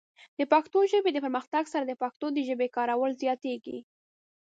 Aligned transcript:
د 0.37 0.41
پښتو 0.53 0.79
ژبې 0.91 1.11
د 1.13 1.17
پرمختګ 1.25 1.63
سره، 1.73 1.83
د 1.85 1.93
پښتنو 2.01 2.27
د 2.33 2.39
ژبې 2.47 2.67
کارول 2.77 3.11
زیاتېږي. 3.21 3.77